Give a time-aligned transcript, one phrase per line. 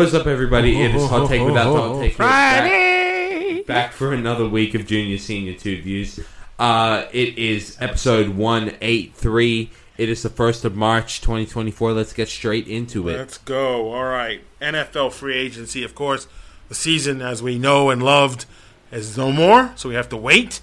[0.00, 0.80] What's up, everybody?
[0.80, 2.14] It is Hot Take Without Hot Take.
[2.14, 3.56] Friday.
[3.56, 6.18] Back, back for another week of Junior Senior Two Views.
[6.58, 9.70] Uh, it is episode 183.
[9.98, 11.92] It is the 1st of March, 2024.
[11.92, 13.18] Let's get straight into it.
[13.18, 13.92] Let's go.
[13.92, 14.40] All right.
[14.62, 16.26] NFL free agency, of course.
[16.70, 18.46] The season, as we know and loved,
[18.90, 20.62] is no more, so we have to wait.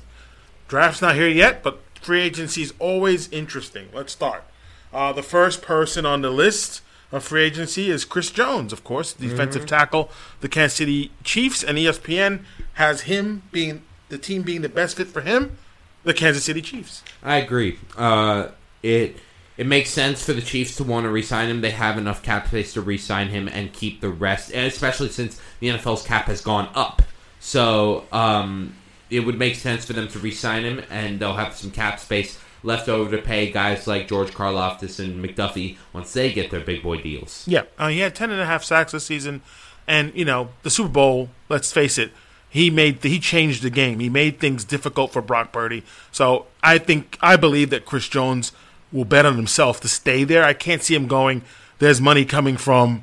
[0.68, 3.90] Draft's not here yet, but free agency is always interesting.
[3.94, 4.46] Let's start.
[4.92, 9.14] Uh, the first person on the list of free agency is Chris Jones, of course,
[9.14, 10.10] defensive tackle,
[10.42, 12.42] the Kansas City Chiefs, and ESPN
[12.74, 15.58] has him being the team being the best fit for him,
[16.04, 17.04] the Kansas City Chiefs.
[17.24, 17.80] I agree.
[17.98, 18.50] Uh,
[18.84, 19.18] it
[19.58, 21.62] it makes sense for the Chiefs to want to re-sign him.
[21.62, 25.42] They have enough cap space to re-sign him and keep the rest, and especially since
[25.60, 27.02] the NFL's cap has gone up.
[27.40, 28.76] So um,
[29.10, 32.40] it would make sense for them to re-sign him, and they'll have some cap space
[32.68, 36.84] left over to pay guys like George Karlaftis and McDuffie once they get their big
[36.84, 37.46] boy deals.
[37.48, 39.42] Yeah, uh, he had ten and a half sacks this season,
[39.88, 41.30] and you know the Super Bowl.
[41.50, 42.12] Let's face it,
[42.50, 44.00] he made the, he changed the game.
[44.00, 45.84] He made things difficult for Brock Purdy.
[46.12, 48.52] So I think I believe that Chris Jones
[48.92, 50.44] will bet on himself to stay there.
[50.44, 51.44] I can't see him going.
[51.80, 53.02] There's money coming from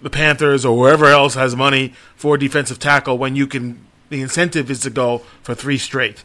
[0.00, 3.84] the Panthers or wherever else has money for defensive tackle when you can.
[4.08, 6.24] The incentive is to go for three straight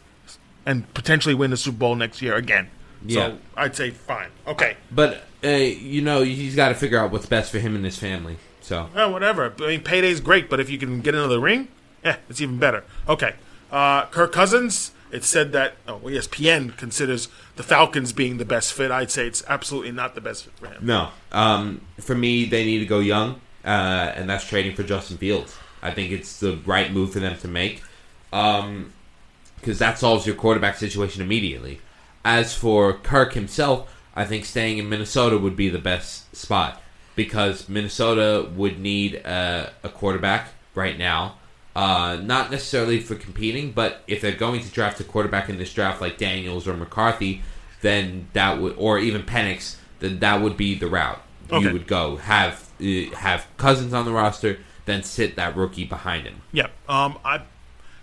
[0.66, 2.70] and potentially win the Super Bowl next year again.
[3.04, 3.28] Yeah.
[3.28, 4.28] So I'd say fine.
[4.46, 4.76] Okay.
[4.90, 7.98] But uh, you know, he's got to figure out what's best for him and his
[7.98, 8.36] family.
[8.60, 9.52] So Oh, whatever.
[9.58, 11.68] I mean, payday's great, but if you can get into the ring,
[12.04, 12.84] yeah, it's even better.
[13.08, 13.34] Okay.
[13.70, 18.90] Uh, Kirk Cousins, it said that oh, ESPN considers the Falcons being the best fit.
[18.90, 20.84] I'd say it's absolutely not the best fit for him.
[20.86, 21.08] No.
[21.32, 23.68] Um, for me, they need to go young, uh,
[24.14, 25.56] and that's trading for Justin Fields.
[25.82, 27.82] I think it's the right move for them to make
[29.60, 31.80] because that solves your quarterback situation immediately.
[32.24, 36.82] As for Kirk himself, I think staying in Minnesota would be the best spot
[37.16, 41.36] because Minnesota would need a, a quarterback right now.
[41.76, 45.72] Uh, not necessarily for competing, but if they're going to draft a quarterback in this
[45.72, 47.42] draft like Daniels or McCarthy,
[47.80, 51.66] then that would, or even Penix, then that would be the route Okay.
[51.66, 52.16] you would go.
[52.16, 56.42] Have uh, have Cousins on the roster, then sit that rookie behind him.
[56.52, 56.66] Yeah.
[56.88, 57.42] Um, I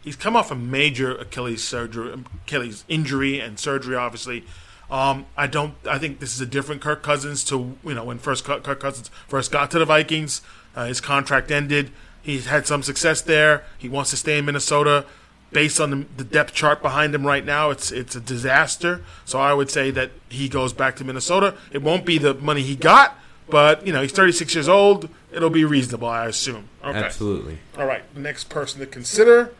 [0.07, 3.95] he's come off a major Achilles surgery, Achilles injury and surgery.
[3.95, 4.45] Obviously,
[4.90, 5.75] um, I don't.
[5.88, 9.12] I think this is a different Kirk Cousins to you know when first Kirk Cousins
[9.28, 10.41] first got to the Vikings.
[10.75, 11.91] Uh, his contract ended.
[12.22, 13.63] He's had some success there.
[13.78, 15.06] He wants to stay in Minnesota.
[15.50, 19.03] Based on the, the depth chart behind him right now, it's it's a disaster.
[19.25, 21.56] So I would say that he goes back to Minnesota.
[21.72, 23.18] It won't be the money he got,
[23.50, 25.09] but you know he's 36 years old.
[25.34, 26.69] It'll be reasonable, I assume.
[26.84, 26.97] Okay.
[26.97, 27.59] Absolutely.
[27.78, 29.53] All right, next person to consider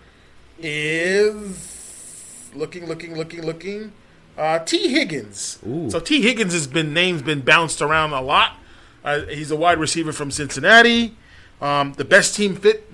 [0.60, 3.92] is looking, looking, looking, looking.
[4.38, 5.60] Uh, Tee Higgins.
[5.68, 5.90] Ooh.
[5.90, 8.54] So Tee Higgins has been names been bounced around a lot.
[9.04, 11.16] Uh, he's a wide receiver from Cincinnati.
[11.62, 12.92] Um, the best team fit,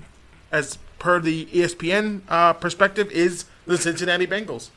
[0.52, 4.70] as per the ESPN uh, perspective, is the Cincinnati Bengals.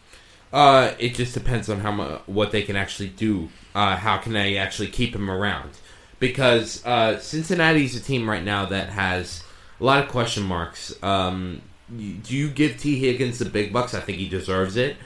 [0.53, 3.49] Uh, it just depends on how mu- what they can actually do.
[3.75, 5.71] Uh, how can they actually keep him around?
[6.19, 9.45] Because uh, Cincinnati's a team right now that has
[9.81, 10.95] a lot of question marks.
[11.03, 13.95] Um, do you give Tee Higgins the big bucks?
[13.95, 14.97] I think he deserves it.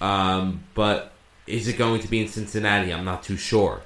[0.00, 1.12] Um, but
[1.46, 2.92] is it going to be in Cincinnati?
[2.92, 3.82] I'm not too sure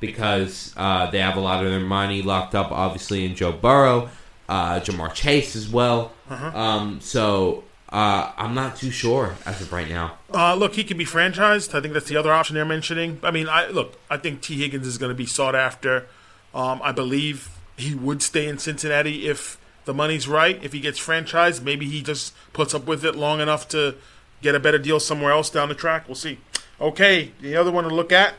[0.00, 4.08] because uh, they have a lot of their money locked up, obviously in Joe Burrow,
[4.48, 6.12] uh, Ja'Marr Chase as well.
[6.30, 10.16] Um, so uh, I'm not too sure as of right now.
[10.32, 11.74] Uh, look, he can be franchised.
[11.74, 13.20] I think that's the other option they're mentioning.
[13.22, 16.06] I mean, I look, I think Tee Higgins is going to be sought after.
[16.54, 20.62] Um, I believe he would stay in Cincinnati if the money's right.
[20.62, 23.96] If he gets franchised, maybe he just puts up with it long enough to
[24.40, 26.06] get a better deal somewhere else down the track.
[26.08, 26.38] We'll see.
[26.80, 28.34] Okay, the other one to look at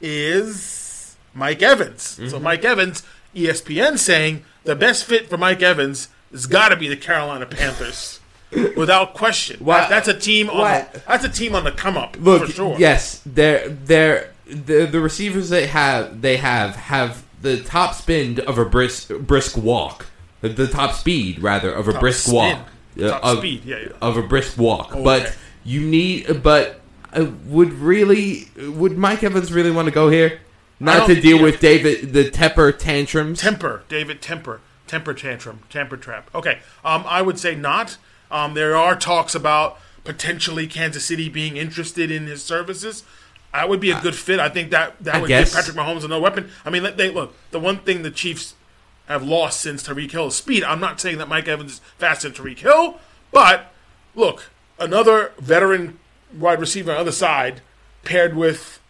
[0.00, 2.02] is Mike Evans.
[2.02, 2.42] So mm-hmm.
[2.42, 3.02] Mike Evans,
[3.34, 8.20] ESPN saying the best fit for Mike Evans has got to be the Carolina Panthers.
[8.76, 10.48] Without question, Why- That- that's a team.
[10.50, 12.76] On why- the, that's a team on the come up Look, for sure.
[12.78, 18.56] yes, they're they're the the receivers they have they have have the top spin of
[18.58, 20.06] a brisk brisk walk,
[20.48, 22.34] the, top speed rather of a Top brisk spin.
[22.34, 22.68] walk,
[23.00, 23.88] Uh, Top of, speed, yeah, yeah.
[24.00, 24.92] of a brisk walk.
[24.92, 25.02] okay.
[25.02, 26.80] But you need, but
[27.12, 30.40] uh, would really would Mike Evans really want to go here?
[30.78, 33.40] Not to deal with David the temper tantrums.
[33.40, 36.30] Temper, David Temper, temper tantrum, temper trap.
[36.34, 37.96] Okay, um, I would say not.
[38.30, 43.04] Um, there are talks about potentially Kansas City being interested in his services.
[43.52, 44.38] That would be a good fit.
[44.38, 45.54] I think that that I would guess.
[45.54, 46.50] give Patrick Mahomes another weapon.
[46.64, 47.34] I mean, they look.
[47.52, 48.54] The one thing the Chiefs
[49.06, 50.64] have lost since Tyreek Hill is speed.
[50.64, 52.98] I'm not saying that Mike Evans is faster than Tyreek Hill,
[53.32, 53.72] but
[54.14, 55.98] look, another veteran
[56.36, 57.60] wide receiver on the other side
[58.04, 58.80] paired with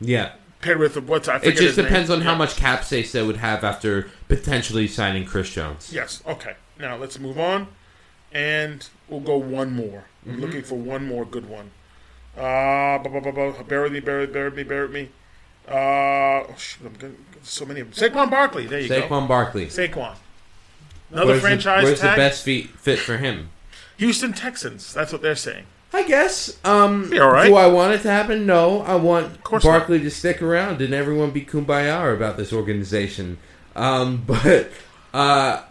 [0.00, 1.86] yeah, paired with what's I It just his name.
[1.86, 5.90] depends on how much cap space they would have after potentially signing Chris Jones.
[5.92, 6.22] Yes.
[6.26, 6.54] Okay.
[6.78, 7.68] Now let's move on,
[8.32, 10.04] and we'll go one more.
[10.26, 10.40] I'm Mm-hmm.
[10.42, 11.70] looking for one more good one.
[12.36, 15.08] Uh, bu- bu- bu- bear with me, bear with, bear with me, bear with me.
[15.68, 18.10] Uh, oh, I'm gonna, so many of them.
[18.10, 18.66] Saquon Barkley.
[18.66, 19.02] There you go.
[19.02, 19.66] Saquon Barkley.
[19.66, 20.14] Saquon.
[21.10, 23.50] Another Where's, franchise the, where's the best fit, fit for him?
[23.96, 24.92] Houston Texans.
[24.92, 25.66] That's what they're saying.
[25.92, 26.58] I guess.
[26.64, 27.46] Um, Be all right.
[27.46, 28.44] Do I want it to happen?
[28.44, 28.82] No.
[28.82, 33.38] I want course Barkley to stick around and everyone be kumbaya about this organization.
[33.74, 34.70] Um, but
[35.14, 35.62] uh,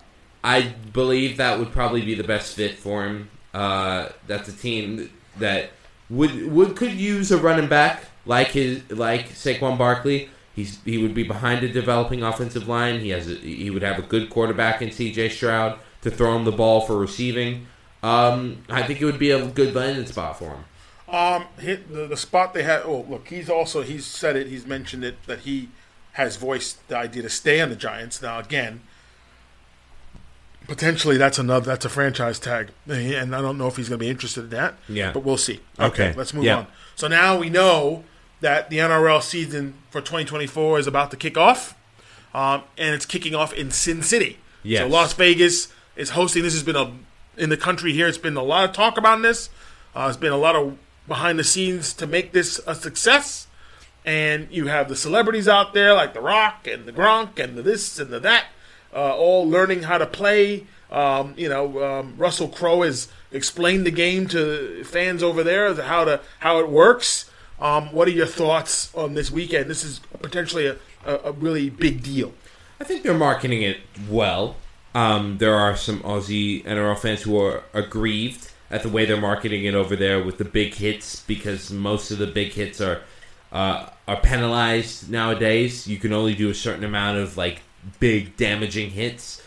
[0.43, 0.61] I
[0.93, 3.29] believe that would probably be the best fit for him.
[3.53, 5.71] Uh, that's a team that
[6.09, 10.29] would would could use a running back like his like Saquon Barkley.
[10.55, 12.99] He's he would be behind a developing offensive line.
[13.01, 15.29] He has a, he would have a good quarterback in C.J.
[15.29, 17.67] Stroud to throw him the ball for receiving.
[18.03, 20.63] Um, I think it would be a good landing spot for him.
[21.13, 22.83] Um, hit the, the spot they had.
[22.85, 24.47] Oh, look, he's also he's said it.
[24.47, 25.69] He's mentioned it that he
[26.13, 28.21] has voiced the idea to stay on the Giants.
[28.21, 28.81] Now again,
[30.67, 34.05] potentially that's another that's a franchise tag, and I don't know if he's going to
[34.05, 34.75] be interested in that.
[34.87, 35.11] Yeah.
[35.11, 35.59] but we'll see.
[35.79, 36.13] Okay.
[36.15, 36.57] let's move Yeah.
[36.59, 36.67] on.
[36.95, 38.03] So now we know
[38.41, 41.77] that the NRL season for 2024 is about to kick off,
[42.33, 44.39] um, and it's kicking off in Sin City.
[44.63, 44.81] Yes.
[44.81, 46.43] So Las Vegas is hosting.
[46.43, 46.91] This has been a
[47.37, 48.07] in the country here.
[48.07, 49.49] It's been a lot of talk about this.
[49.95, 50.77] Uh, there's been a lot of
[51.07, 53.47] behind the scenes to make this a success.
[54.05, 57.63] And you have the celebrities out there like The Rock and the Gronk and the
[57.63, 58.45] this and the that,
[58.93, 60.67] uh, all learning how to play.
[60.91, 66.05] Um, you know, um, Russell Crowe has explained the game to fans over there how
[66.05, 67.29] to how it works.
[67.59, 69.69] Um, what are your thoughts on this weekend?
[69.69, 72.33] This is potentially a, a, a really big deal.
[72.79, 73.77] I think they're marketing it
[74.09, 74.57] well.
[74.93, 79.65] Um, there are some Aussie NRL fans who are aggrieved at the way they're marketing
[79.65, 83.01] it over there with the big hits because most of the big hits are
[83.51, 85.87] uh, are penalized nowadays.
[85.87, 87.61] You can only do a certain amount of like
[87.99, 89.41] big damaging hits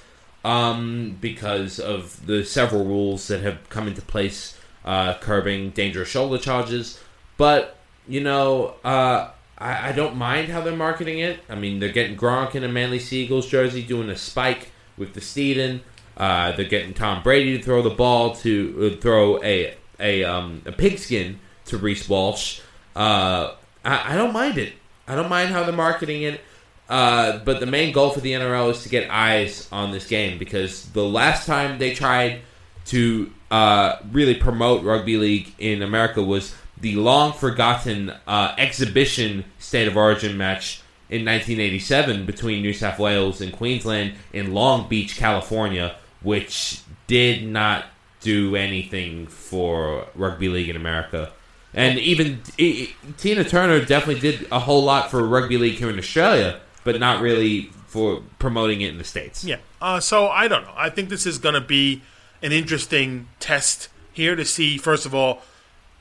[0.44, 6.38] um, because of the several rules that have come into place uh, curbing dangerous shoulder
[6.38, 7.00] charges.
[7.36, 7.77] But
[8.08, 11.40] you know, uh, I, I don't mind how they're marketing it.
[11.48, 15.14] I mean, they're getting Gronk in a Manly Sea Eagles jersey, doing a spike with
[15.14, 15.80] the Steeden.
[16.16, 20.62] Uh, they're getting Tom Brady to throw the ball to uh, throw a a um,
[20.66, 22.60] a pigskin to Reece Walsh.
[22.96, 24.72] Uh, I, I don't mind it.
[25.06, 26.40] I don't mind how they're marketing it.
[26.88, 30.38] Uh, but the main goal for the NRL is to get eyes on this game
[30.38, 32.40] because the last time they tried
[32.86, 39.88] to uh, really promote rugby league in America was the long forgotten uh, exhibition state
[39.88, 45.96] of origin match in 1987 between New South Wales and Queensland in Long Beach, California,
[46.22, 47.86] which did not
[48.20, 51.32] do anything for rugby league in America.
[51.74, 55.90] And even i i Tina Turner definitely did a whole lot for rugby league here
[55.90, 59.44] in Australia, but not really for promoting it in the states.
[59.44, 59.58] Yeah.
[59.80, 60.74] Uh, so I don't know.
[60.76, 62.02] I think this is going to be
[62.42, 65.42] an interesting test here to see, first of all,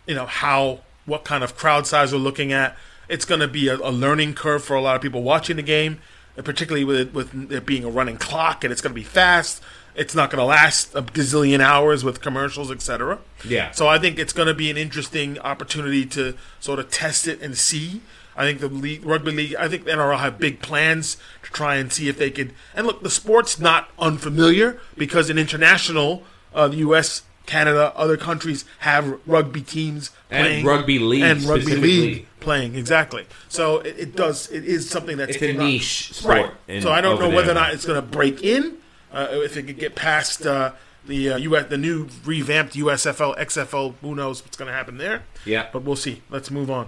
[0.08, 2.76] you know how what kind of crowd size we're looking at.
[3.10, 5.64] It's going to be a, a learning curve for a lot of people watching the
[5.64, 6.00] game,
[6.36, 9.04] and particularly with it, with it being a running clock and it's going to be
[9.06, 9.62] fast.
[9.96, 13.18] It's not going to last a gazillion hours with commercials, etc.
[13.44, 13.72] Yeah.
[13.72, 17.42] So I think it's going to be an interesting opportunity to sort of test it
[17.42, 18.02] and see.
[18.36, 21.78] I think the league, rugby league, I think the NRL have big plans to try
[21.78, 22.54] and see if they could.
[22.76, 26.22] And look, the sport's not unfamiliar because in international,
[26.54, 32.28] uh, the U.S., Canada, other countries have rugby teams And rugby league and rugby league
[32.40, 33.26] playing exactly.
[33.50, 34.52] So it, it does.
[34.52, 36.84] It is something that's It's a niche sport right?
[36.84, 38.78] so I don't know whether or not it's going to break in.
[39.12, 40.74] Uh, if it could get past uh,
[41.06, 45.24] the uh, US, the new revamped USFL, XFL, who knows what's going to happen there?
[45.46, 45.68] Yeah.
[45.72, 46.22] But we'll see.
[46.30, 46.88] Let's move on.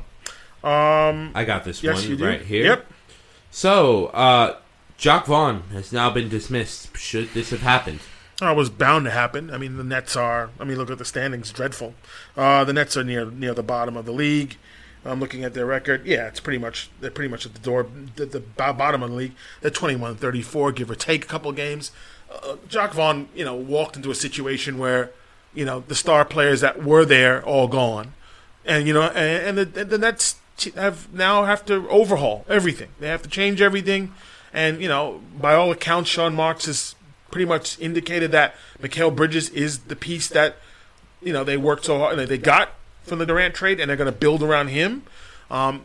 [0.61, 2.25] Um, I got this yes, one do.
[2.25, 2.65] right here.
[2.65, 2.91] Yep.
[3.51, 4.57] So, uh,
[4.97, 6.95] Jacque Vaughn has now been dismissed.
[6.97, 8.01] Should this have happened?
[8.41, 9.51] Uh, it was bound to happen.
[9.51, 10.49] I mean, the Nets are.
[10.59, 11.93] I mean, look at the standings; dreadful.
[12.37, 14.57] Uh, the Nets are near near the bottom of the league.
[15.05, 16.05] I'm looking at their record.
[16.05, 19.15] Yeah, it's pretty much they're pretty much at the door, the, the bottom of the
[19.15, 19.33] league.
[19.61, 21.91] They're 21 34, give or take a couple games.
[22.31, 25.11] Uh, Jacque Vaughn, you know, walked into a situation where,
[25.53, 28.13] you know, the star players that were there all gone,
[28.65, 30.35] and you know, and, and the, the Nets
[30.75, 32.89] have now have to overhaul everything.
[32.99, 34.13] They have to change everything,
[34.53, 36.95] and you know, by all accounts, Sean Marks has
[37.31, 40.57] pretty much indicated that Mikal Bridges is the piece that
[41.21, 44.11] you know they worked so hard they got from the Durant trade, and they're going
[44.11, 45.03] to build around him.
[45.49, 45.83] Um,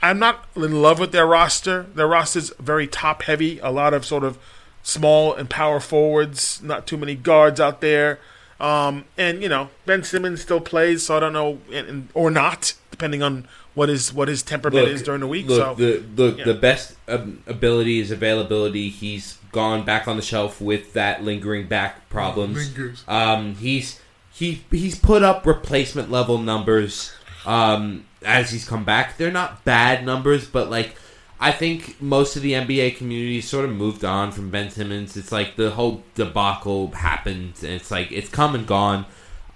[0.00, 1.86] I'm not in love with their roster.
[1.94, 3.58] Their roster is very top heavy.
[3.60, 4.38] A lot of sort of
[4.82, 6.62] small and power forwards.
[6.62, 8.20] Not too many guards out there.
[8.60, 12.30] Um, and you know Ben Simmons still plays, so I don't know, and, and, or
[12.30, 13.46] not, depending on
[13.78, 15.48] what his what his temperament is during the week.
[15.48, 16.44] so Look, the the, yeah.
[16.44, 18.88] the best ability is availability.
[18.88, 22.58] He's gone back on the shelf with that lingering back problems.
[23.06, 24.00] Um, he's
[24.32, 27.12] he he's put up replacement level numbers.
[27.46, 30.96] Um, as he's come back, they're not bad numbers, but like.
[31.40, 35.16] I think most of the NBA community sort of moved on from Ben Simmons.
[35.16, 39.06] It's like the whole debacle happened, and it's like it's come and gone.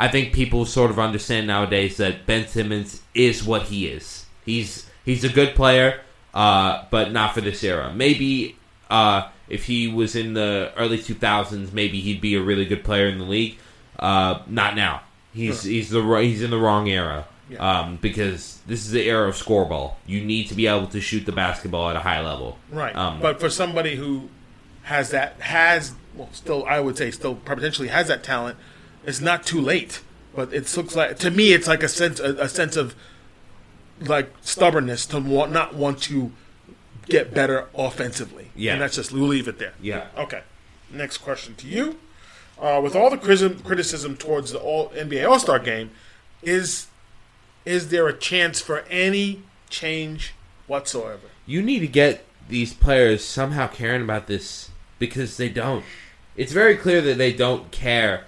[0.03, 4.27] I think people sort of understand nowadays that Ben Simmons is what he is.
[4.45, 6.01] He's he's a good player,
[6.35, 7.93] uh, but not for this era.
[7.95, 8.57] Maybe
[8.91, 13.07] uh, if he was in the early 2000s, maybe he'd be a really good player
[13.07, 13.59] in the league.
[13.97, 15.03] Uh, not now.
[15.33, 17.29] He's he's the he's in the wrong era.
[17.49, 17.59] Yeah.
[17.59, 19.95] Um, because this is the era of scoreball.
[20.05, 22.59] You need to be able to shoot the basketball at a high level.
[22.73, 22.97] Right.
[22.97, 24.31] Um, but for somebody who
[24.83, 28.59] has that has well still I would say still potentially has that talent,
[29.05, 30.03] it's not too late.
[30.35, 32.95] But it looks like to me it's like a sense a, a sense of
[34.01, 36.33] like stubbornness to want not want to
[37.07, 38.51] get better offensively.
[38.57, 38.73] Yeah.
[38.73, 39.75] And that's just we'll leave it there.
[39.81, 40.07] Yeah.
[40.17, 40.43] Okay.
[40.91, 41.99] Next question to you.
[42.59, 45.91] Uh, with all the criticism, criticism towards the all NBA All Star game,
[46.43, 46.87] is
[47.65, 50.35] is there a chance for any change
[50.67, 51.29] whatsoever?
[51.47, 55.85] you need to get these players somehow caring about this because they don't.
[56.37, 58.25] It's very clear that they don't care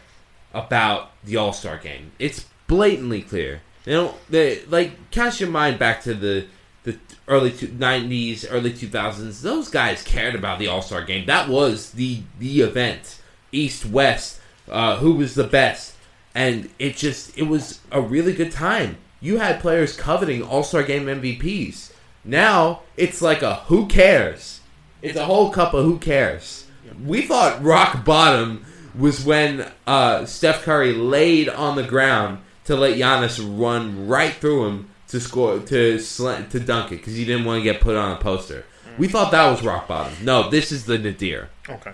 [0.54, 2.12] about the All Star game.
[2.18, 3.60] It's blatantly clear.
[3.84, 4.16] They don't.
[4.30, 6.46] They like cast your mind back to the
[6.84, 9.42] the early nineties, early two thousands.
[9.42, 11.26] Those guys cared about the All Star game.
[11.26, 13.20] That was the the event.
[13.52, 15.94] East West, uh, who was the best,
[16.34, 18.96] and it just it was a really good time.
[19.20, 21.92] You had players coveting All Star game MVPs.
[22.24, 24.60] Now it's like a who cares.
[25.02, 26.66] It's a whole cup of who cares.
[27.04, 28.64] We thought rock bottom
[28.96, 34.66] was when uh, Steph Curry laid on the ground to let Giannis run right through
[34.66, 37.96] him to score to slant, to dunk it because he didn't want to get put
[37.96, 38.64] on a poster.
[38.96, 40.12] We thought that was rock bottom.
[40.22, 41.50] No, this is the nadir.
[41.68, 41.92] Okay.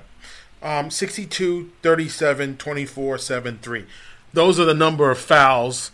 [0.62, 3.86] Um, 62, 37, 24, 7, 3.
[4.32, 5.90] Those are the number of fouls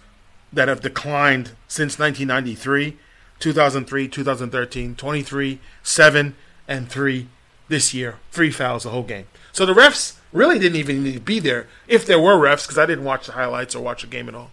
[0.52, 2.96] that have declined since 1993,
[3.38, 6.34] 2003, 2013, 23, 7,
[6.66, 7.28] and 3
[7.68, 8.18] this year.
[8.32, 9.26] Three fouls the whole game.
[9.52, 12.78] So the refs really didn't even need to be there if there were refs, because
[12.78, 14.50] I didn't watch the highlights or watch the game at all.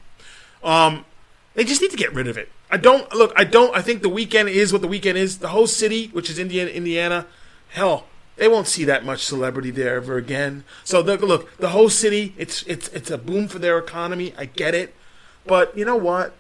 [0.63, 1.05] Um,
[1.53, 2.49] they just need to get rid of it.
[2.71, 3.31] I don't look.
[3.35, 3.75] I don't.
[3.75, 5.39] I think the weekend is what the weekend is.
[5.39, 7.27] The whole city, which is Indiana, Indiana,
[7.69, 10.63] hell, they won't see that much celebrity there ever again.
[10.83, 14.33] So the, look, the whole city, it's it's it's a boom for their economy.
[14.37, 14.95] I get it,
[15.45, 16.33] but you know what?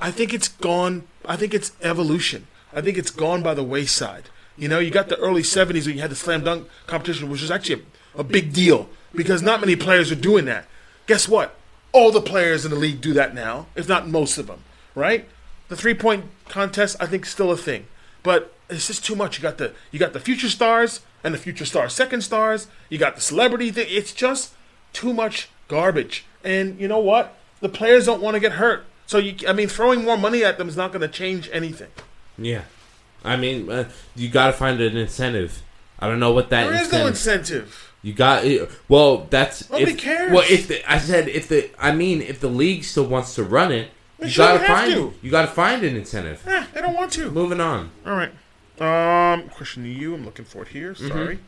[0.00, 1.08] I think it's gone.
[1.24, 2.46] I think it's evolution.
[2.72, 4.24] I think it's gone by the wayside.
[4.56, 7.42] You know, you got the early '70s when you had the slam dunk competition, which
[7.42, 7.84] was actually
[8.16, 10.66] a, big deal because not many players are doing that.
[11.06, 11.56] Guess what?
[11.92, 14.60] All the players in the league do that now, if not most of them.
[14.94, 15.28] Right?
[15.68, 17.86] The three point contest, I think, is still a thing,
[18.22, 19.38] but it's just too much.
[19.38, 22.68] You got the you got the future stars and the future stars second stars.
[22.88, 23.86] You got the celebrity thing.
[23.88, 24.52] It's just
[24.92, 26.24] too much garbage.
[26.44, 27.36] And you know what?
[27.60, 28.86] The players don't want to get hurt.
[29.06, 31.90] So you, I mean, throwing more money at them is not going to change anything.
[32.38, 32.62] Yeah,
[33.24, 35.62] I mean, uh, you got to find an incentive.
[35.98, 37.00] I don't know what that There is incentive.
[37.00, 37.92] no incentive.
[38.06, 38.70] You got it.
[38.88, 39.26] well.
[39.30, 40.30] That's Nobody if, cares.
[40.30, 43.42] Well, if the, I said if the I mean if the league still wants to
[43.42, 45.14] run it, They you gotta find to.
[45.22, 46.46] you gotta find an incentive.
[46.46, 47.32] Eh, they don't want to.
[47.32, 47.90] Moving on.
[48.06, 48.30] All right.
[48.78, 50.14] Um, question to you.
[50.14, 50.94] I'm looking for it here.
[50.94, 51.08] Mm-hmm.
[51.08, 51.38] Sorry.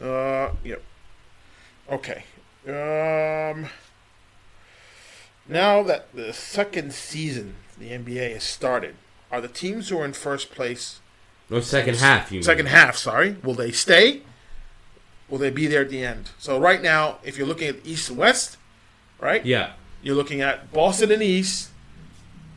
[0.00, 0.82] Uh, yep.
[1.90, 2.22] Okay.
[2.64, 3.66] Um,
[5.48, 8.94] now that the second season the NBA has started,
[9.32, 11.00] are the teams who are in first place
[11.50, 12.30] No second half.
[12.30, 12.74] You second mean.
[12.74, 12.96] half?
[12.96, 14.22] Sorry, will they stay?
[15.28, 16.30] Will they be there at the end?
[16.38, 18.56] So right now, if you're looking at East and West,
[19.20, 19.44] right?
[19.44, 19.72] Yeah.
[20.02, 21.70] You're looking at Boston in the East,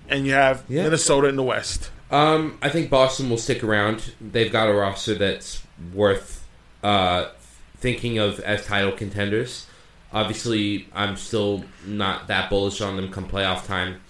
[0.07, 0.83] and you have Yeah.
[0.83, 1.89] Minnesota in the West.
[2.11, 4.13] Um, I think Boston will stick around.
[4.19, 5.63] They've got a roster that's
[5.93, 6.45] worth
[6.83, 7.29] uh,
[7.77, 9.67] thinking of as title contenders.
[10.13, 14.01] Obviously, I'm still not that bullish on them come playoff time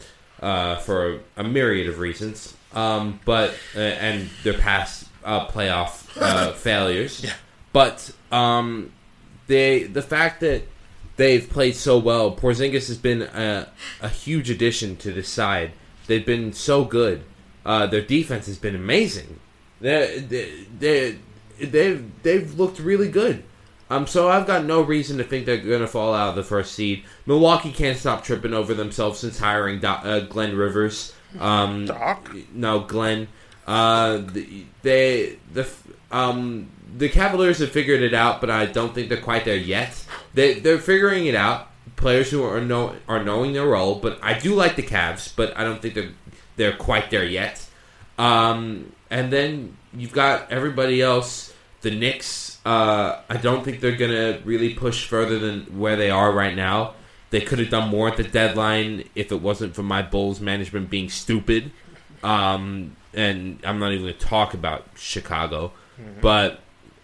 [0.42, 2.56] uh, for a, myriad of reasons.
[2.74, 7.24] Um, but uh, and their past uh, playoff uh, failures.
[7.24, 7.34] Yeah.
[7.74, 8.92] But um,
[9.48, 10.64] they the fact that
[11.16, 13.68] they've played so well, Porzingis has been a,
[14.02, 15.72] a huge addition to this side.
[16.08, 17.24] They've been so good.
[17.66, 19.40] Uh, their defense has been amazing.
[19.80, 21.18] They they they
[21.60, 23.44] they've they've looked really good.
[23.90, 26.44] Um, so I've got no reason to think they're going to fall out of the
[26.44, 27.04] first seed.
[27.26, 31.14] Milwaukee can't stop tripping over themselves since hiring Do- uh, Glenn Rivers.
[31.38, 32.34] Um, Doc?
[32.54, 33.28] no, Glenn.
[33.68, 34.22] Uh,
[34.82, 35.68] they the
[36.10, 40.06] um the Cavaliers have figured it out, but I don't think they're quite there yet.
[40.34, 41.68] They they're figuring it out.
[41.96, 43.96] players who are know are knowing their role.
[43.96, 46.12] But I do like the Cavs, but I don't think they're
[46.56, 47.66] they're quite there yet.
[48.18, 51.54] Um, and then you've got everybody else.
[51.82, 52.60] The Knicks.
[52.66, 56.94] Uh, I don't think they're gonna really push further than where they are right now.
[57.32, 60.90] They could have done more at the deadline if it wasn't for my Bulls management
[60.90, 61.72] being stupid.
[62.24, 65.72] Um, and I'm not even going to talk about Chicago,
[66.22, 66.60] but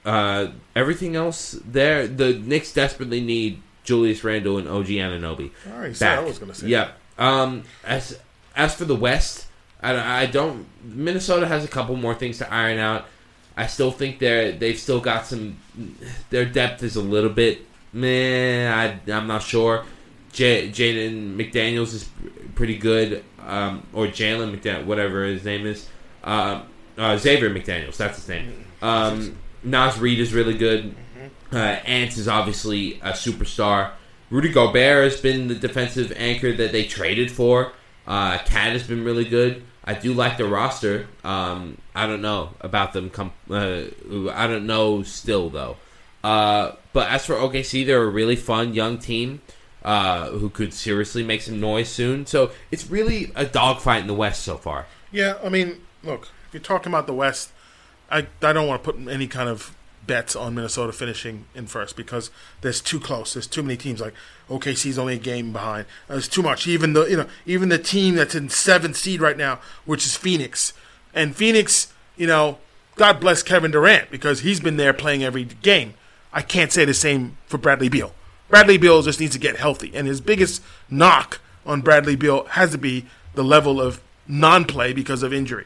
[0.08, 5.52] uh, everything else there, the Knicks desperately need Julius Randle and OG Anunoby.
[5.70, 6.68] All right, so I was going to say.
[6.68, 6.92] Yeah.
[7.18, 8.18] Um, as
[8.56, 9.48] as for the West,
[9.82, 10.66] I, I don't.
[10.82, 13.06] Minnesota has a couple more things to iron out.
[13.58, 15.58] I still think they're they've still got some.
[16.30, 18.72] Their depth is a little bit meh.
[18.72, 19.84] I I'm not sure.
[20.32, 22.10] J- Jaden McDaniels is
[22.56, 25.90] pretty good, um, or Jalen McDaniel, whatever his name is.
[26.24, 26.64] Um,
[26.98, 28.66] uh, Xavier McDaniels, that's his name.
[28.82, 30.96] Um, Naz Reid is really good.
[31.52, 33.92] Uh, Ants is obviously a superstar.
[34.30, 37.72] Rudy Gobert has been the defensive anchor that they traded for.
[38.06, 39.64] Uh, KAT has been really good.
[39.84, 41.08] I do like the roster.
[41.24, 43.10] Um, I don't know about them.
[43.10, 43.84] Com- uh,
[44.34, 45.78] I don't know still though.
[46.24, 49.42] Uh, but as for OKC, they're a really fun young team
[49.84, 52.26] uh, who could seriously make some noise soon.
[52.26, 54.88] So it's really a dogfight in the West so far.
[55.12, 57.52] Yeah, I mean, look, if you're talking about the West,
[58.10, 59.76] I I don't want to put any kind of
[60.08, 63.34] bets on Minnesota finishing in first because there's too close.
[63.34, 64.00] There's too many teams.
[64.00, 64.14] Like
[64.50, 65.86] OKC's only a game behind.
[66.10, 66.66] Uh, there's too much.
[66.66, 70.16] Even the you know even the team that's in seventh seed right now, which is
[70.16, 70.74] Phoenix,
[71.14, 72.58] and Phoenix, you know,
[72.96, 75.94] God bless Kevin Durant because he's been there playing every game.
[76.34, 78.14] I can't say the same for Bradley Beal.
[78.50, 82.72] Bradley Beal just needs to get healthy, and his biggest knock on Bradley Beal has
[82.72, 85.66] to be the level of non-play because of injury.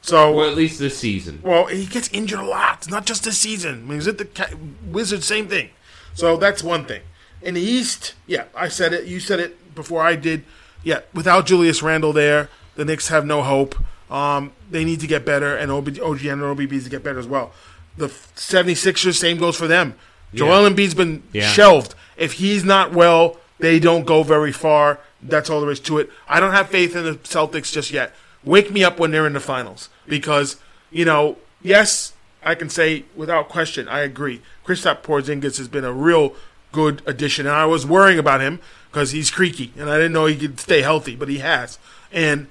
[0.00, 1.40] So, Or at least this season.
[1.42, 2.78] well, he gets injured a lot.
[2.78, 3.74] It's not just this season.
[3.74, 4.50] I mean, he's at the Ca-
[4.86, 5.70] Wizards, same thing.
[6.14, 7.02] So that's one thing.
[7.42, 9.04] In the East, yeah, I said it.
[9.06, 10.44] You said it before I did.
[10.82, 13.74] Yeah, without Julius Randle there, the Knicks have no hope.
[14.10, 17.18] Um, they need to get better, and OB, OG and OBB needs to get better
[17.18, 17.52] as well.
[17.96, 19.94] The 76ers, same goes for them.
[20.34, 21.48] Joel Embiid's been Yeah.
[21.50, 21.94] shelved.
[22.16, 25.00] If he's not well, they don't go very far.
[25.22, 26.10] That's all there is to it.
[26.28, 28.14] I don't have faith in the Celtics just yet.
[28.48, 30.56] Wake me up when they're in the finals because
[30.90, 34.40] you know, yes, I can say without question, I agree.
[34.64, 36.34] Kristaps Porzingis has been a real
[36.72, 40.24] good addition, and I was worrying about him because he's creaky, and I didn't know
[40.24, 41.78] he could stay healthy, but he has.
[42.10, 42.46] And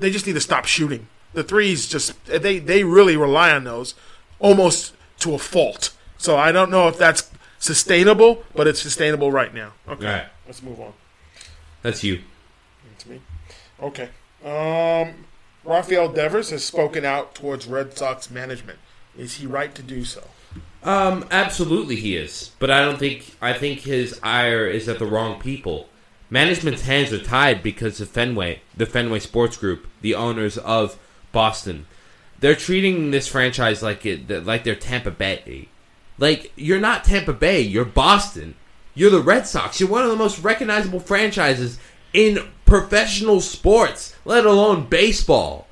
[0.00, 1.06] they just need to stop shooting.
[1.34, 3.94] The threes just they they really rely on those
[4.40, 5.94] almost to a fault.
[6.16, 9.72] So I don't know if that's sustainable, but it's sustainable right now.
[9.88, 10.26] Okay, Right.
[10.48, 10.94] let's move on.
[11.82, 12.22] That's you.
[12.92, 13.20] It's me.
[13.80, 14.08] Okay.
[14.44, 15.26] Um,
[15.64, 18.78] Rafael Devers has spoken out towards Red Sox management.
[19.16, 20.24] Is he right to do so?
[20.82, 22.52] Um, absolutely he is.
[22.58, 25.88] But I don't think I think his ire is at the wrong people.
[26.30, 30.98] Management's hands are tied because of Fenway, the Fenway Sports Group, the owners of
[31.32, 31.86] Boston.
[32.40, 35.68] They're treating this franchise like it like they're Tampa Bay.
[36.18, 38.54] Like you're not Tampa Bay, you're Boston.
[38.94, 39.78] You're the Red Sox.
[39.78, 41.78] You're one of the most recognizable franchises
[42.12, 45.66] in professional sports, let alone baseball.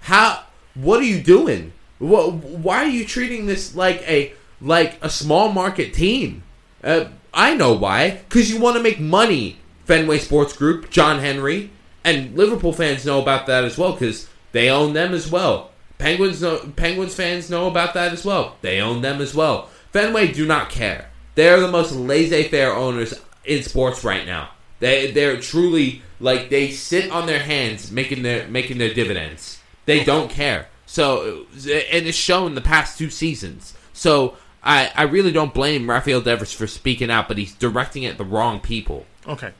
[0.00, 0.44] How?
[0.74, 1.72] What are you doing?
[1.98, 6.44] What, why are you treating this like a like a small market team?
[6.84, 8.10] Uh, I know why.
[8.28, 9.58] Because you want to make money.
[9.84, 11.70] Fenway Sports Group, John Henry,
[12.04, 15.72] and Liverpool fans know about that as well because they own them as well.
[15.98, 18.56] Penguins know, Penguins fans know about that as well.
[18.60, 19.70] They own them as well.
[19.92, 21.10] Fenway do not care.
[21.34, 24.50] They're the most laissez-faire owners in sports right now.
[24.82, 29.60] They they're truly like they sit on their hands making their making their dividends.
[29.86, 30.66] They don't care.
[30.86, 33.74] So and it's shown the past two seasons.
[33.92, 38.08] So I I really don't blame Rafael Devers for speaking out, but he's directing it
[38.08, 39.06] at the wrong people.
[39.28, 39.52] Okay.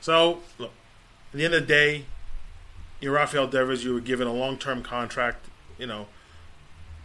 [0.00, 0.72] So, look,
[1.32, 2.06] at the end of the day,
[3.00, 3.84] you're Rafael Devers.
[3.84, 5.46] You were given a long term contract.
[5.78, 6.08] You know,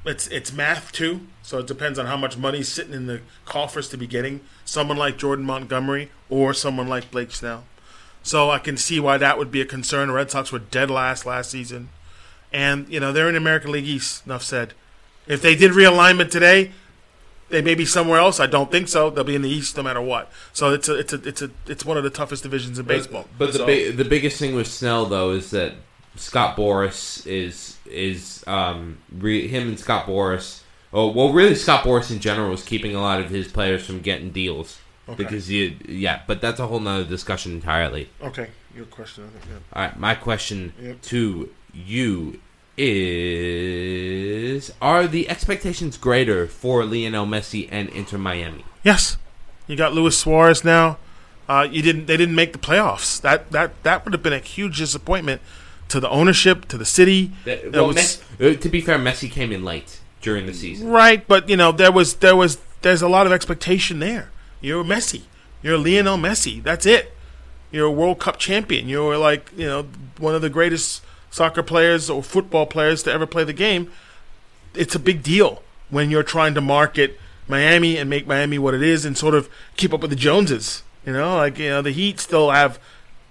[0.10, 1.22] it's it's math too.
[1.44, 4.42] So it depends on how much money's sitting in the coffers to be getting.
[4.66, 7.64] Someone like Jordan Montgomery or someone like Blake Snell.
[8.22, 10.10] So I can see why that would be a concern.
[10.10, 11.90] The Red Sox were dead last last season.
[12.52, 14.74] And, you know, they're in American League East, enough said.
[15.28, 16.72] If they did realignment today,
[17.50, 18.40] they may be somewhere else.
[18.40, 19.10] I don't think so.
[19.10, 20.32] They'll be in the East no matter what.
[20.54, 23.26] So it's a, it's a, it's a, it's one of the toughest divisions in baseball.
[23.38, 25.74] But the So- big, the biggest thing with Snell though is that
[26.16, 30.62] Scott Boras is is um re, him and Scott Boras.
[30.92, 34.00] Oh well, really Scott Boras in general is keeping a lot of his players from
[34.02, 35.24] getting deals Okay.
[35.24, 36.22] because you yeah.
[36.28, 38.10] But that's a whole nother discussion entirely.
[38.22, 39.26] okay, your question.
[39.26, 39.60] I think, yeah.
[39.74, 41.02] All right, my question Yep.
[41.04, 42.40] to you
[43.50, 48.66] is: Are the expectations greater for Lionel Messi and Inter Miami?
[48.84, 49.18] Yes,
[49.68, 50.98] you got Luis Suarez now.
[51.48, 52.06] uh, you didn't.
[52.08, 53.20] They didn't make the playoffs.
[53.22, 55.42] That that that would have been a huge disappointment
[55.90, 57.32] to the ownership, to the city.
[57.46, 60.88] That- well, was- Mes- uh, to be fair, Messi came in late during the season.
[60.90, 64.30] Right, but you know there was there was there's a lot of expectation there.
[64.62, 65.24] You're Messi.
[65.62, 66.64] You're Lionel Messi.
[66.64, 67.14] That's it.
[67.72, 68.88] You're a World Cup champion.
[68.90, 73.26] You're like you know one of the greatest soccer players or football players to ever
[73.28, 73.92] play the game.
[74.74, 78.82] It's a big deal when you're trying to market Miami and make Miami what it
[78.84, 80.84] is and sort of keep up with the Joneses.
[81.06, 82.80] You know, like you know the Heat still have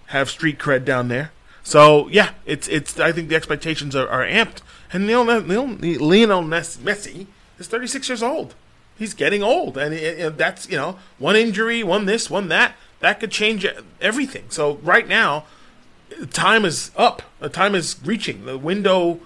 [0.07, 1.33] have street cred down there.
[1.63, 2.99] So yeah, it's it's.
[2.99, 4.61] I think the expectations are, are amped.
[4.93, 7.27] And Lionel, Lionel, Messi
[7.59, 8.55] is 36 years old.
[8.97, 12.75] He's getting old, and that's you know one injury, one this, one that.
[13.01, 13.65] That could change
[14.01, 14.47] everything.
[14.49, 15.45] So right now,
[16.33, 17.23] time is up.
[17.39, 18.45] The time is reaching.
[18.45, 19.21] The window,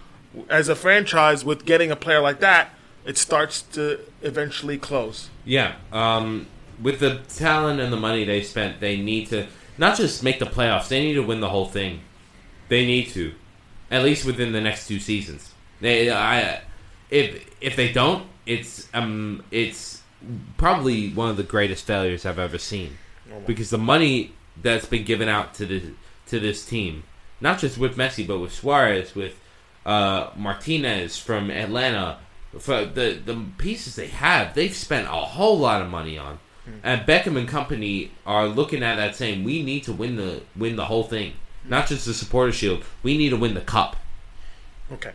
[0.51, 2.71] as a franchise, with getting a player like that,
[3.07, 5.31] it starts to eventually close.
[5.45, 6.47] Yeah, um,
[6.81, 9.47] with the talent and the money they spent, they need to
[9.79, 10.88] not just make the playoffs.
[10.88, 12.01] They need to win the whole thing.
[12.73, 13.25] They need to,
[13.91, 15.43] at least within the next two seasons.
[15.83, 16.63] They, I,
[17.11, 17.29] if
[17.61, 20.01] if they don't, it's um, it's
[20.57, 22.91] probably one of the greatest failures I've ever seen,
[23.47, 24.33] because the money
[24.67, 25.81] that's been given out to the
[26.31, 27.03] to this team,
[27.41, 29.35] not just with Messi, but with Suarez, with
[29.85, 32.19] uh, Martinez from Atlanta,
[32.59, 36.39] for the the pieces they have, they've spent a whole lot of money on.
[36.83, 40.77] And Beckham and company are looking at that saying, we need to win the win
[40.77, 41.33] the whole thing,
[41.64, 42.85] not just the supporter shield.
[43.03, 43.96] We need to win the cup.
[44.92, 45.12] Okay.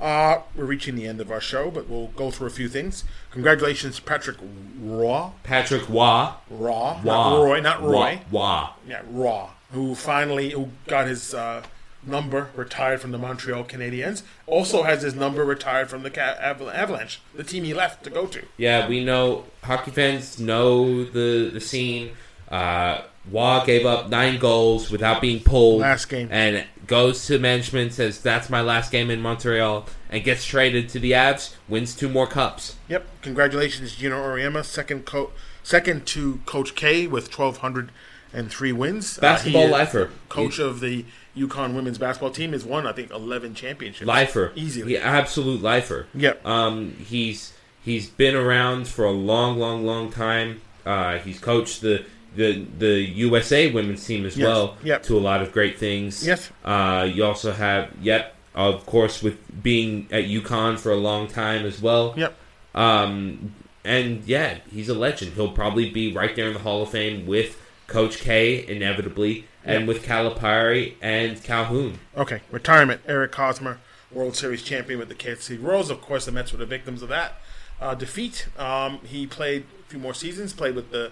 [0.00, 3.02] Uh, we're reaching the end of our show, but we'll go through a few things.
[3.32, 4.36] Congratulations, Patrick
[4.80, 5.32] Raw.
[5.42, 7.00] Patrick Waugh, Raw.
[7.02, 8.20] Waugh, Not Roy, not Roy.
[8.30, 8.74] Waugh.
[8.86, 9.50] Yeah, Raw.
[9.72, 11.64] Who finally who got his uh,
[12.06, 14.22] number retired from the Montreal Canadiens.
[14.46, 18.44] Also has his number retired from the Avalanche, the team he left to go to.
[18.56, 22.12] Yeah, we know hockey fans know the the scene.
[22.50, 26.28] Uh, Waugh gave up nine goals without being pulled Last game.
[26.30, 30.98] and goes to management says that's my last game in Montreal and gets traded to
[30.98, 32.76] the Avs, wins two more cups.
[32.88, 33.06] Yep.
[33.20, 35.32] Congratulations, Geno Auriemma, second co-
[35.62, 37.92] second to Coach K with twelve hundred
[38.32, 39.18] and three wins.
[39.18, 40.10] Uh, Basketball he is lifer.
[40.30, 41.04] coach of the
[41.36, 44.06] UConn women's basketball team, has won I think eleven championships.
[44.08, 44.92] lifer, easily.
[44.92, 46.06] He, absolute lifer.
[46.14, 46.46] Yep.
[46.46, 47.52] Um, he's
[47.84, 50.62] he's been around for a long, long, long time.
[50.86, 54.46] Uh, he's coached the the the USA women's team as Yes.
[54.46, 55.02] well Yep.
[55.04, 56.26] to a lot of great things.
[56.26, 56.50] Yes.
[56.64, 61.64] Uh, you also have yep, of course, with being at UConn for a long time
[61.66, 62.14] as well.
[62.16, 62.34] Yep.
[62.74, 65.32] Um, and yeah, he's a legend.
[65.34, 69.80] He'll probably be right there in the Hall of Fame with Coach K, inevitably, and
[69.80, 69.88] Yep.
[69.88, 71.98] with Calipari and Calhoun.
[72.16, 73.00] Okay, retirement.
[73.06, 73.78] Eric Hosmer,
[74.12, 75.90] World Series champion with the Kansas City Royals.
[75.90, 77.40] Of course, the Mets were the victims of that
[77.80, 78.48] uh, defeat.
[78.58, 81.10] Um, he played a few more seasons, played with the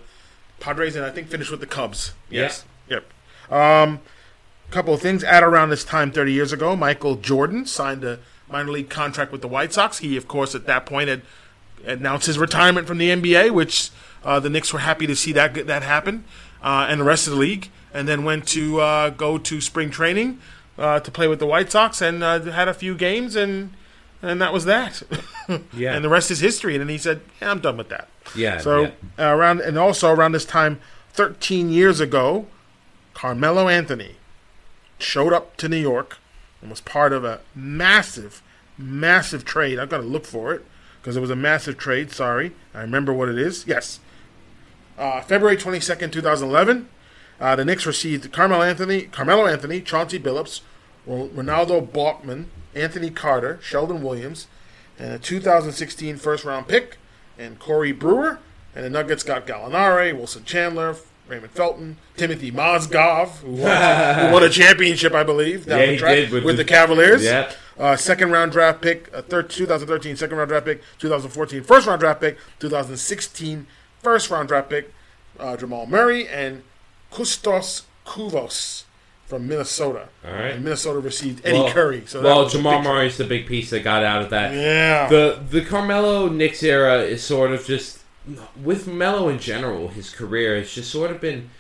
[0.61, 2.12] Padres, and I think finished with the Cubs.
[2.31, 2.64] Yes.
[2.88, 3.05] Yep.
[3.51, 4.01] Um,
[4.71, 5.23] couple of things.
[5.25, 9.40] At around this time, 30 years ago, Michael Jordan signed a minor league contract with
[9.42, 9.99] the White Sox.
[9.99, 11.23] He, of course, at that point had
[11.85, 13.90] announced his retirement from the NBA, which
[14.25, 16.25] uh, the Knicks were happy to see that that happen,
[16.62, 17.71] uh, and the rest of the league.
[17.95, 20.38] And then went to uh, go to spring training
[20.77, 23.73] uh, to play with the White Sox, and uh, had a few games, and
[24.27, 25.03] and that was that.
[25.73, 25.95] Yeah.
[25.95, 26.75] and the rest is history.
[26.75, 28.59] And then he said, yeah, "I'm done with that." Yeah.
[28.59, 28.91] So yeah.
[29.17, 30.81] uh, around and also around this time,
[31.12, 32.47] 13 years ago,
[33.15, 34.17] Carmelo Anthony
[34.99, 36.19] showed up to New York
[36.61, 38.43] and was part of a massive,
[38.77, 39.79] massive trade.
[39.79, 40.65] I've got to look for it
[41.01, 42.11] because it was a massive trade.
[42.11, 43.65] Sorry, I remember what it is.
[43.69, 44.01] Yes,
[44.99, 46.89] uh, February 22nd, 2011.
[47.39, 50.62] Uh, the Knicks received Carmelo Anthony, Carmelo Anthony, Chauncey Billups,
[51.07, 54.47] Renaldo Balkman, Anthony Carter, Sheldon Williams,
[54.99, 56.97] and a 2016 first round pick,
[57.38, 58.38] and Corey Brewer.
[58.75, 60.97] And the Nuggets got Gallinari, Wilson Chandler,
[61.29, 65.92] Raymond Felton, Timothy Mozgov, who won, who won a championship, I believe, down Yeah, the
[65.92, 67.25] he track did with, with the, the- Cavaliers.
[67.25, 67.55] Yep.
[67.79, 72.01] Uh, second round draft pick, a thir- 2013 second round draft pick, 2014 first round
[72.01, 73.66] draft pick, 2016
[74.03, 74.92] first round draft pick,
[75.38, 76.62] uh, Jamal Murray, and
[77.12, 78.85] Kosta Koufos
[79.27, 80.09] from Minnesota.
[80.25, 80.53] All right.
[80.53, 82.03] And Minnesota received Eddie Well- Curry.
[82.07, 84.53] So well, Jamal big- Murray's the big piece that got out of that.
[84.55, 85.09] Yeah.
[85.09, 87.99] The the Carmelo Knicks era is sort of just
[88.62, 89.89] with Melo in general.
[89.89, 91.51] His career has just sort of been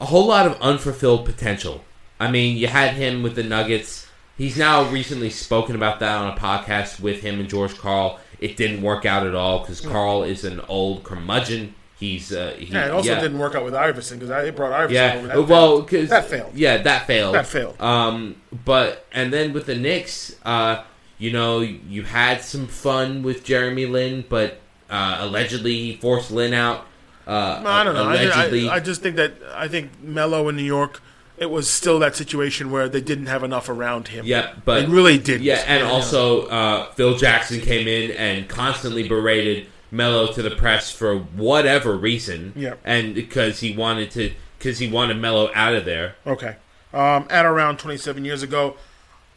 [0.00, 1.84] a whole lot of unfulfilled potential.
[2.20, 4.06] I mean, you had him with the Nuggets.
[4.36, 8.20] He's now recently spoken about that on a podcast with him and George Karl.
[8.40, 11.74] It didn't work out at all because Karl is an old curmudgeon.
[11.98, 13.20] He's uh, he, yeah, it also yeah.
[13.20, 15.26] didn't work out with Iverson because they brought Iverson Yeah, over.
[15.26, 16.52] That well, cause, That failed.
[16.54, 17.34] Yeah, that failed.
[17.34, 17.80] That failed.
[17.80, 20.84] Um, but and then with the Knicks, uh,
[21.18, 26.54] you know, you had some fun with Jeremy Lin, but uh, allegedly he forced Lin
[26.54, 26.86] out.
[27.26, 28.04] Uh, I don't know.
[28.04, 31.02] I, Allegedly, I, I just think that I think Melo in New York,
[31.36, 34.24] it was still that situation where they didn't have enough around him.
[34.24, 35.42] Yeah, but they really didn't.
[35.42, 40.90] Yeah, and also uh, Phil Jackson came in and constantly berated Melo to the press
[40.92, 42.52] for whatever reason.
[42.56, 42.74] Yeah.
[42.84, 46.16] and because he wanted to, because he wanted Melo out of there.
[46.26, 46.56] Okay.
[46.92, 48.76] Um, at around 27 years ago,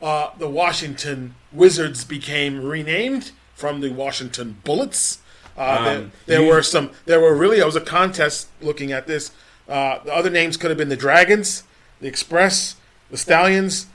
[0.01, 5.19] uh, the Washington Wizards became renamed from the Washington Bullets.
[5.57, 6.91] Uh, there Um, there you- were some.
[7.05, 7.59] There were really.
[7.59, 8.47] It was a contest.
[8.61, 9.31] Looking at this,
[9.69, 11.63] uh, the other names could have been the Dragons,
[11.99, 12.75] the Express,
[13.11, 13.85] the Stallions,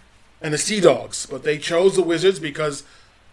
[0.43, 1.27] and the Sea Dogs.
[1.27, 2.83] But they chose the Wizards because,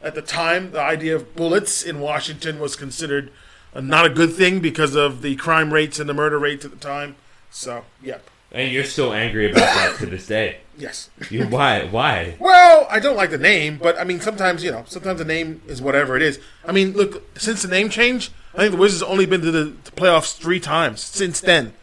[0.04, 3.32] at the time, the idea of bullets in Washington was considered
[3.76, 6.78] not a good thing because of the crime rates and the murder rates at the
[6.78, 7.16] time.
[7.50, 8.30] So, yep.
[8.52, 10.58] And you're still angry about that to this day.
[10.78, 11.10] Yes.
[11.32, 11.86] You, why?
[11.86, 12.36] Why?
[12.40, 15.62] Well, I don't like the name, but I mean, sometimes you know, sometimes the name
[15.68, 16.40] is whatever it is.
[16.66, 19.64] I mean, look, since the name change, I think the Wizards only been to the,
[19.84, 21.74] the playoffs three times since then.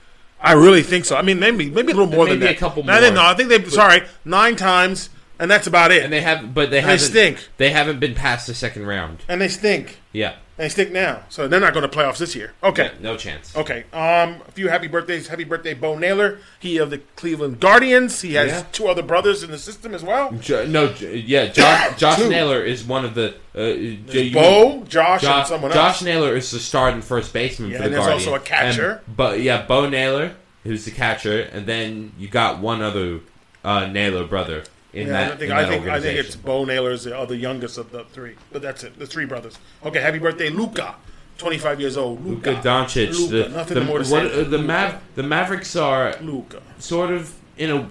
[0.41, 1.17] I really think so.
[1.17, 2.57] I mean, maybe maybe a little more than Maybe that.
[2.57, 3.23] a couple No, I think- more.
[3.25, 3.65] No, I think they.
[3.69, 6.05] Sorry, nine times, and that's about it.
[6.05, 6.99] And they have, but they And they haven't.
[7.07, 7.49] stink.
[7.57, 9.25] They haven't been past the second round.
[9.29, 9.97] and they stink.
[10.13, 12.53] Yeah, And they stink now, so they're not going to playoffs this year.
[12.65, 12.91] Okay.
[13.01, 13.55] no chance.
[13.57, 13.85] Okay.
[13.93, 15.29] Um, a few happy birthdays.
[15.29, 16.39] Happy birthday, Bo Naylor.
[16.59, 18.21] He of the Cleveland Guardians.
[18.23, 18.65] He has Yeah.
[18.73, 20.33] two other brothers in the system as well.
[20.41, 23.35] Jo- no, J- yeah, Josh, Josh Naylor is one of the.
[23.55, 26.03] Uh, J- Bo, Josh, and Josh, someone Josh else.
[26.03, 28.27] Naylor is the starting first baseman Yeah, for and the there's Guardians.
[28.29, 29.03] also a catcher.
[29.07, 33.21] And, but yeah, Bo Naylor, who's the catcher, and then you got one other
[33.65, 35.33] uh, Naylor brother in Yeah, that.
[35.33, 38.05] I think in I think I think it's Bo Naylor's the other youngest of the
[38.05, 38.99] three, but that's it.
[38.99, 39.59] The three brothers.
[39.85, 40.95] Okay, happy birthday, Luka.
[41.39, 42.25] Twenty five years old.
[42.25, 42.51] Luca.
[42.51, 43.13] Luka Doncic.
[43.19, 44.41] Luka, the, nothing the, more to what, say.
[44.41, 46.61] uh, the, Mav, the Mavericks are Luka.
[46.79, 47.89] sort of in a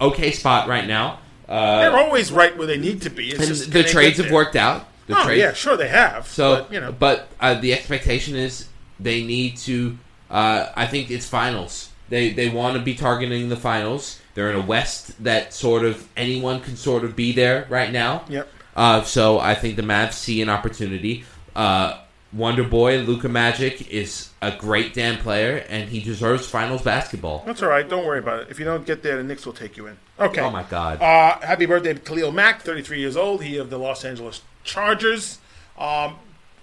[0.00, 1.18] okay spot right now.
[1.46, 3.30] They're Uh, always right where they need to be.
[3.30, 4.86] It's and just the trades have worked out.
[5.06, 6.28] The Oh trades, yeah, sure they have.
[6.28, 8.68] So, but, you know, but uh, the expectation is
[9.00, 9.98] they need to.
[10.30, 11.90] Uh, I think it's finals.
[12.08, 14.20] They they want to be targeting the finals.
[14.40, 18.24] They're in a West that sort of anyone can sort of be there right now.
[18.30, 18.48] Yep.
[18.74, 21.24] Uh, so I think the Mavs see an opportunity.
[21.54, 21.98] Uh,
[22.32, 27.42] Wonder Boy Luka Magic is a great damn player, and he deserves finals basketball.
[27.44, 27.86] that's all right.
[27.86, 28.46] Don't worry about it.
[28.48, 29.98] If you don't get there, the Knicks will take you in.
[30.18, 30.40] Okay.
[30.40, 31.02] Oh my God!
[31.02, 33.42] Uh, happy birthday to Khalil Mack, 33 years old.
[33.42, 35.38] He of the Los Angeles Chargers.
[35.76, 36.16] Um,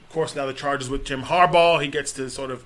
[0.04, 1.80] of course, now the Chargers with Jim Harbaugh.
[1.80, 2.64] He gets to sort of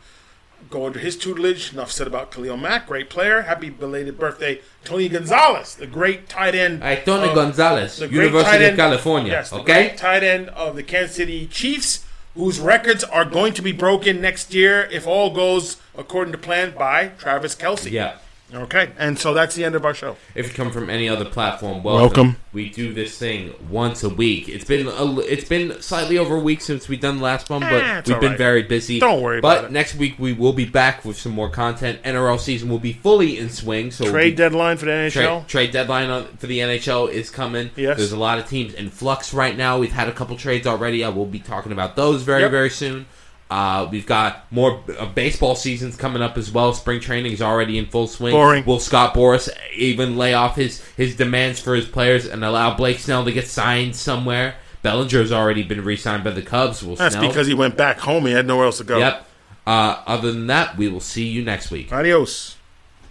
[0.70, 1.74] go under his tutelage.
[1.74, 2.88] Enough said about Khalil Mack.
[2.88, 3.44] Great player.
[3.44, 6.84] Happy belated birthday, Tony Gonzalez, the great tight end.
[6.84, 9.32] Hey, Tony of- Gonzalez, the great tight of end- California.
[9.32, 13.54] Yes, the okay, great tight end of the Kansas City Chiefs, whose records are going
[13.54, 17.92] to be broken next year if all goes according to plan by Travis Kelce.
[17.92, 18.16] yeah.
[18.54, 20.18] Okay, and so that's the end of our show.
[20.36, 22.02] If you come from any other platform, welcome.
[22.28, 22.36] Welcome.
[22.52, 24.50] We do this thing once a week.
[24.50, 27.62] It's been a, it's been slightly over a week since we've done the last one,
[27.62, 28.38] but Eh, we've all been right.
[28.38, 29.00] very busy.
[29.00, 29.72] Don't worry but about it.
[29.74, 32.02] next week we will be back with some more content.
[32.04, 33.90] NRL season will be fully in swing.
[33.90, 35.12] So we'll Trade be- deadline for the NHL.
[35.12, 37.70] Trade, trade deadline on, for the NHL is coming.
[37.78, 37.98] Yes.
[37.98, 39.80] There's a lot of teams in flux right now.
[39.80, 41.06] We've had a couple trades already.
[41.06, 42.52] I will be talking about those very, Yep.
[42.52, 43.06] very soon.
[43.52, 46.74] Uh, we've got more uh, baseball seasons coming up as well.
[46.74, 48.32] Spring training is already in full swing.
[48.32, 48.64] Boring.
[48.66, 53.00] Will Scott Boras even lay off his, his demands for his players and allow Blake
[53.00, 54.56] Snell to get signed somewhere?
[54.84, 56.82] Bellinger's already been re-signed by the Cubs.
[56.82, 57.28] Will That's Snell?
[57.28, 58.26] because he went back home.
[58.26, 59.00] He had nowhere else to go.
[59.00, 59.28] Yep.
[59.68, 61.92] Uh, other than that, we will see you next week.
[61.92, 62.56] Adios.